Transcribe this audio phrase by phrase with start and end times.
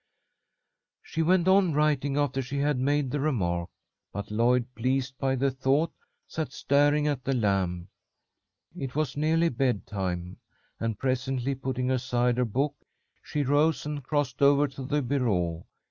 [1.03, 3.69] She went on writing after she had made the remark,
[4.11, 5.93] but Lloyd, pleased by the thought,
[6.27, 7.87] sat staring at the lamp.
[8.75, 10.37] It was nearly bedtime,
[10.79, 12.73] and presently, putting aside her book,
[13.21, 15.67] she rose and crossed over to the bureau.